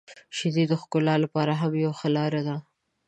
[0.37, 2.55] •شیدې د ښکلا لپاره هم یو ښه لاره ده.